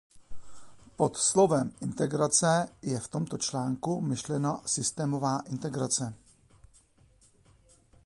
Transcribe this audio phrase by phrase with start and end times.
[1.01, 6.13] Pod slovem integrace je v tomto článku myšlena systémová integrace.